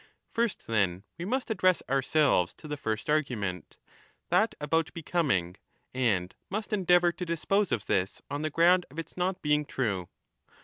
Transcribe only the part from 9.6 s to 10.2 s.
true.